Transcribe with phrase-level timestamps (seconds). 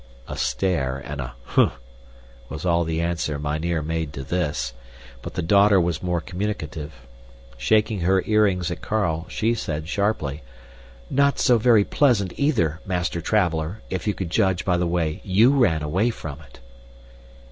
[0.27, 1.73] A stare and a "humph!"
[2.49, 4.73] was all the answer mynheer made to this,
[5.21, 6.91] but the daughter was more communicative.
[7.55, 10.41] Shaking her earrings at Carl, she said sharply,
[11.11, 15.51] "Not so very pleasant, either, master traveler, if you could judge by the way YOU
[15.55, 16.59] ran away from it!"